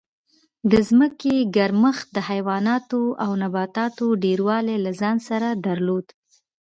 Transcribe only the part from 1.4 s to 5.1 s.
ګرمښت د حیواناتو او نباتاتو ډېروالی له